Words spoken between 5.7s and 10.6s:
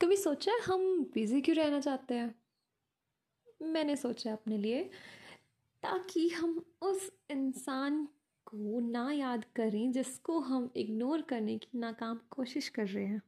ताकि हम उस इंसान को ना याद करें जिसको